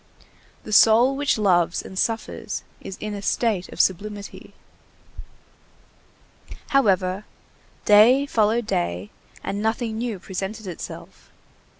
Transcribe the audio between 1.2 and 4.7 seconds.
loves and suffers is in a state of sublimity.